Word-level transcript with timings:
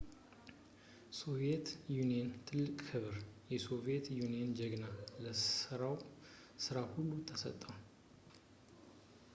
የሶቪየት 1.09 1.67
ዩኒየን 1.95 2.31
ትልቅ 2.47 2.71
ክብር 2.87 3.17
«የሶቪየት 3.53 4.05
ዩኒየን 4.21 4.55
ጀግና» 4.59 4.87
ለሠራው 5.23 5.95
ሥራ 6.65 6.77
ሁሉ 6.95 7.11
ተሰጠው 7.29 7.77